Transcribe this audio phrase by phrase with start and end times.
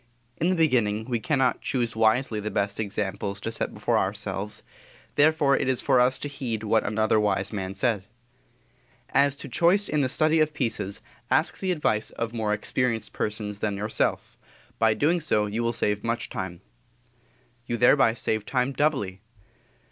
[0.37, 4.63] In the beginning, we cannot choose wisely the best examples to set before ourselves;
[5.13, 8.05] therefore it is for us to heed what another wise man said:
[9.11, 13.59] "As to choice in the study of pieces, ask the advice of more experienced persons
[13.59, 14.39] than yourself;
[14.79, 14.97] by so
[15.47, 16.61] doing you will save much time."
[17.67, 19.21] You thereby save time doubly.